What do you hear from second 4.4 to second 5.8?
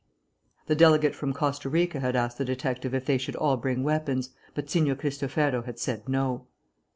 but Signor Cristofero had